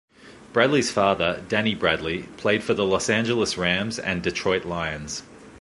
[0.51, 5.21] Bradley's father, Danny Bradley, played for the Los Angeles Rams and Detroit Lions.